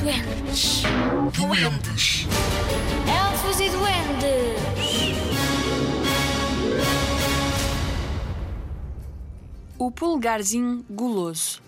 Duendes. 0.00 0.82
Duendes. 1.32 2.26
Elfos 3.08 3.60
e 3.60 3.68
duendes. 3.68 4.58
O 9.76 9.90
polegarzinho 9.90 10.84
guloso. 10.88 11.60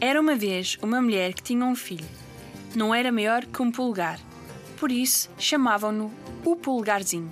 Era 0.00 0.18
uma 0.18 0.34
vez 0.34 0.78
uma 0.80 1.02
mulher 1.02 1.34
que 1.34 1.42
tinha 1.42 1.64
um 1.64 1.76
filho. 1.76 2.06
Não 2.74 2.94
era 2.94 3.12
maior 3.12 3.44
que 3.44 3.60
um 3.60 3.70
polegar. 3.70 4.18
Por 4.78 4.90
isso 4.90 5.28
chamavam-no 5.38 6.10
o 6.42 6.56
polegarzinho. 6.56 7.30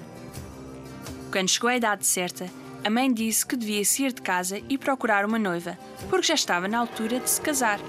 Quando 1.33 1.49
chegou 1.49 1.71
à 1.71 1.77
idade 1.77 2.07
certa, 2.07 2.51
a 2.85 2.91
mãe 2.91 3.13
disse 3.13 3.47
que 3.47 3.57
devia 3.57 3.85
sair 3.85 4.13
de 4.13 4.21
casa 4.21 4.61
e 4.69 4.77
procurar 4.77 5.25
uma 5.25 5.39
noiva, 5.39 5.79
porque 6.11 6.27
já 6.27 6.35
estava 6.35 6.69
na 6.69 6.79
altura 6.79 7.21
de 7.21 7.31
se 7.31 7.41
casar. 7.41 7.81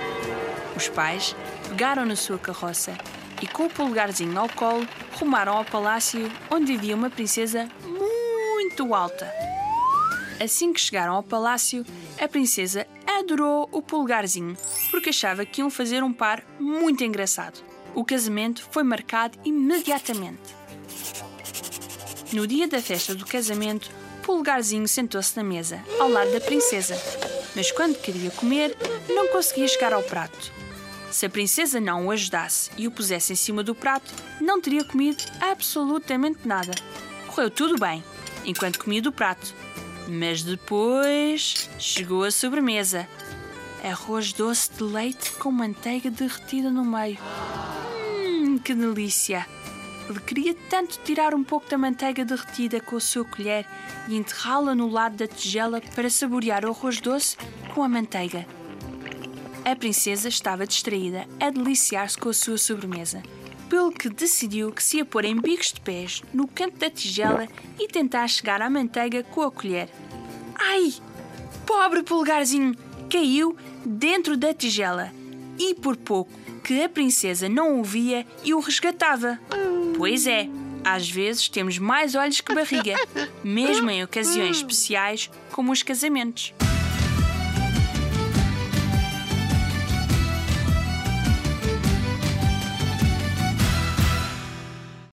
Os 0.75 0.89
pais 0.89 1.35
pegaram 1.69 2.05
na 2.05 2.15
sua 2.15 2.37
carroça 2.37 2.97
e, 3.41 3.47
com 3.47 3.65
o 3.65 3.69
polegarzinho 3.69 4.37
ao 4.39 4.49
colo, 4.49 4.87
rumaram 5.13 5.57
ao 5.57 5.65
palácio 5.65 6.31
onde 6.49 6.73
vivia 6.73 6.95
uma 6.95 7.09
princesa 7.09 7.69
muito 7.83 8.93
alta. 8.93 9.31
Assim 10.41 10.73
que 10.73 10.81
chegaram 10.81 11.13
ao 11.13 11.23
palácio, 11.23 11.85
a 12.21 12.27
princesa 12.27 12.85
adorou 13.07 13.69
o 13.71 13.81
polegarzinho 13.81 14.57
porque 14.91 15.09
achava 15.09 15.45
que 15.45 15.61
iam 15.61 15.69
fazer 15.69 16.03
um 16.03 16.11
par 16.11 16.43
muito 16.59 17.03
engraçado. 17.03 17.63
O 17.93 18.03
casamento 18.03 18.67
foi 18.71 18.83
marcado 18.83 19.37
imediatamente. 19.45 20.55
No 22.33 22.45
dia 22.45 22.67
da 22.67 22.81
festa 22.81 23.15
do 23.15 23.25
casamento, 23.25 23.89
Polegarzinho 24.25 24.87
sentou-se 24.87 25.37
na 25.37 25.43
mesa, 25.43 25.79
ao 25.99 26.09
lado 26.09 26.31
da 26.31 26.41
princesa. 26.41 26.99
Mas 27.55 27.71
quando 27.71 28.01
queria 28.01 28.31
comer, 28.31 28.75
não 29.07 29.27
conseguia 29.27 29.67
chegar 29.67 29.93
ao 29.93 30.01
prato. 30.01 30.51
Se 31.15 31.25
a 31.25 31.29
princesa 31.29 31.79
não 31.79 32.07
o 32.07 32.11
ajudasse 32.11 32.69
e 32.77 32.89
o 32.89 32.91
pusesse 32.91 33.31
em 33.31 33.37
cima 33.37 33.63
do 33.63 33.73
prato, 33.73 34.13
não 34.41 34.59
teria 34.59 34.83
comido 34.83 35.23
absolutamente 35.39 36.45
nada. 36.45 36.73
Correu 37.27 37.49
tudo 37.49 37.79
bem, 37.79 38.03
enquanto 38.43 38.79
comia 38.79 39.01
do 39.01 39.13
prato. 39.13 39.55
Mas 40.09 40.43
depois 40.43 41.69
chegou 41.79 42.25
a 42.25 42.31
sobremesa. 42.31 43.07
Arroz 43.81 44.33
doce 44.33 44.69
de 44.73 44.83
leite 44.83 45.31
com 45.39 45.53
manteiga 45.53 46.11
derretida 46.11 46.69
no 46.69 46.83
meio. 46.83 47.17
Hum, 48.19 48.57
que 48.57 48.75
delícia! 48.75 49.47
Ele 50.09 50.19
queria 50.19 50.53
tanto 50.69 50.99
tirar 51.05 51.33
um 51.33 51.45
pouco 51.45 51.69
da 51.69 51.77
manteiga 51.77 52.25
derretida 52.25 52.81
com 52.81 52.97
a 52.97 52.99
sua 52.99 53.23
colher 53.23 53.65
e 54.09 54.17
enterrá-la 54.17 54.75
no 54.75 54.89
lado 54.89 55.15
da 55.15 55.27
tigela 55.27 55.79
para 55.95 56.09
saborear 56.09 56.65
o 56.65 56.71
arroz 56.71 56.99
doce 56.99 57.37
com 57.73 57.83
a 57.83 57.87
manteiga. 57.87 58.45
A 59.65 59.75
princesa 59.75 60.29
estava 60.29 60.67
distraída 60.67 61.27
a 61.39 61.49
deliciar-se 61.49 62.15
com 62.15 62.29
a 62.29 62.33
sua 62.33 62.55
sobremesa, 62.55 63.23
pelo 63.67 63.91
que 63.91 64.09
decidiu 64.09 64.71
que 64.71 64.83
se 64.83 64.97
ia 64.97 65.05
pôr 65.05 65.25
em 65.25 65.41
bicos 65.41 65.73
de 65.73 65.81
pés 65.81 66.21
no 66.31 66.47
canto 66.47 66.77
da 66.77 66.87
tigela 66.87 67.47
e 67.79 67.87
tentar 67.87 68.27
chegar 68.27 68.61
à 68.61 68.69
manteiga 68.69 69.23
com 69.23 69.41
a 69.41 69.49
colher. 69.49 69.89
Ai! 70.53 70.93
Pobre 71.65 72.03
polegarzinho! 72.03 72.75
Caiu 73.09 73.57
dentro 73.83 74.37
da 74.37 74.53
tigela 74.53 75.11
e 75.57 75.73
por 75.73 75.97
pouco 75.97 76.31
que 76.63 76.83
a 76.83 76.89
princesa 76.89 77.49
não 77.49 77.79
o 77.79 77.83
via 77.83 78.23
e 78.43 78.53
o 78.53 78.59
resgatava. 78.59 79.39
Pois 79.97 80.27
é, 80.27 80.47
às 80.83 81.09
vezes 81.09 81.49
temos 81.49 81.79
mais 81.79 82.13
olhos 82.13 82.39
que 82.39 82.53
barriga, 82.53 82.95
mesmo 83.43 83.89
em 83.89 84.03
ocasiões 84.03 84.57
especiais 84.57 85.31
como 85.51 85.71
os 85.71 85.81
casamentos. 85.81 86.53